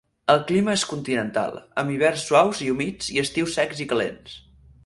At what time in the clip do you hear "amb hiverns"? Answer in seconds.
1.83-2.25